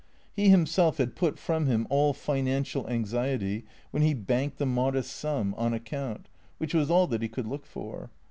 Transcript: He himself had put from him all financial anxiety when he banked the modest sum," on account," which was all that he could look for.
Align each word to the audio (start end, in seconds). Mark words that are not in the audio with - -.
He 0.35 0.49
himself 0.49 0.97
had 0.97 1.15
put 1.15 1.37
from 1.37 1.67
him 1.67 1.85
all 1.91 2.11
financial 2.11 2.89
anxiety 2.89 3.65
when 3.91 4.01
he 4.01 4.15
banked 4.15 4.57
the 4.57 4.65
modest 4.65 5.15
sum," 5.15 5.53
on 5.59 5.75
account," 5.75 6.27
which 6.57 6.73
was 6.73 6.89
all 6.89 7.05
that 7.05 7.21
he 7.21 7.27
could 7.29 7.45
look 7.45 7.67
for. 7.67 8.09